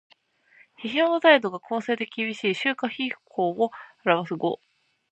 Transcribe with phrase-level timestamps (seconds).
[0.81, 3.69] 批評の態度が公正できびしい「春秋筆法」を
[4.03, 4.59] 表す語。